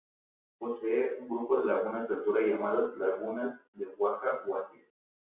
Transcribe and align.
Posee 0.57 1.19
un 1.19 1.27
grupo 1.27 1.57
de 1.59 1.65
lagunas 1.65 2.09
de 2.09 2.15
altura 2.15 2.41
llamadas: 2.41 2.97
lagunas 2.97 3.55
de 3.75 3.85
Huaca 3.99 4.41
Huasi. 4.47 4.79